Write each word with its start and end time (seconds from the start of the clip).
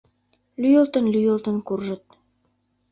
Лӱйылтын-лӱйылтын 0.61 1.57
куржыт. 1.67 2.03